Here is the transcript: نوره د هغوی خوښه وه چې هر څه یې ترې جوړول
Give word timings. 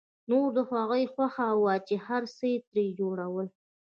نوره 0.29 0.51
د 0.57 0.59
هغوی 0.69 1.03
خوښه 1.13 1.47
وه 1.61 1.75
چې 1.87 1.95
هر 2.05 2.23
څه 2.35 2.43
یې 2.51 2.57
ترې 2.69 2.85
جوړول 2.99 3.47